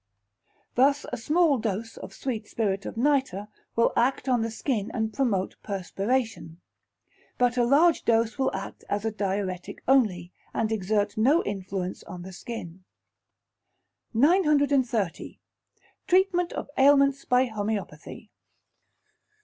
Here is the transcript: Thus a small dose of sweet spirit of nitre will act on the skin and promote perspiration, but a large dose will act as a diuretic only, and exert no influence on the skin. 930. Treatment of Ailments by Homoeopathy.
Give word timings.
Thus 0.73 1.05
a 1.13 1.15
small 1.15 1.59
dose 1.59 1.95
of 1.95 2.11
sweet 2.11 2.47
spirit 2.47 2.87
of 2.87 2.97
nitre 2.97 3.49
will 3.75 3.93
act 3.95 4.27
on 4.27 4.41
the 4.41 4.49
skin 4.49 4.89
and 4.95 5.13
promote 5.13 5.57
perspiration, 5.61 6.59
but 7.37 7.55
a 7.55 7.63
large 7.63 8.03
dose 8.03 8.39
will 8.39 8.49
act 8.51 8.83
as 8.89 9.05
a 9.05 9.11
diuretic 9.11 9.83
only, 9.87 10.33
and 10.55 10.71
exert 10.71 11.17
no 11.17 11.43
influence 11.43 12.01
on 12.05 12.23
the 12.23 12.33
skin. 12.33 12.83
930. 14.15 15.39
Treatment 16.07 16.51
of 16.53 16.67
Ailments 16.79 17.23
by 17.23 17.45
Homoeopathy. 17.45 18.31